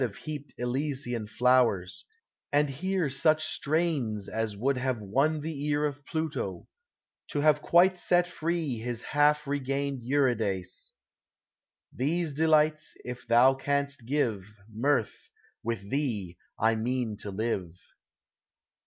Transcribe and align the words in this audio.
Of 0.01 0.15
heaped 0.15 0.55
Elysian 0.57 1.27
flowers, 1.27 2.05
and 2.51 2.67
hear 2.71 3.07
Such 3.07 3.45
strains 3.45 4.27
as 4.27 4.57
would 4.57 4.77
have 4.77 4.99
won 4.99 5.41
the 5.41 5.63
ear 5.67 5.85
Of 5.85 6.03
Pluto, 6.07 6.67
to 7.27 7.41
have 7.41 7.61
quite 7.61 7.99
set 7.99 8.25
free 8.25 8.79
His 8.79 9.03
half 9.03 9.45
regained 9.45 10.01
Eurydice. 10.01 10.95
These 11.93 12.33
delights 12.33 12.95
if 13.05 13.27
thou 13.27 13.53
canst 13.53 14.07
give, 14.07 14.47
Mirth, 14.73 15.29
with 15.61 15.87
thee 15.91 16.35
I 16.57 16.73
mean 16.73 17.15
to 17.17 17.29
live. 17.29 17.77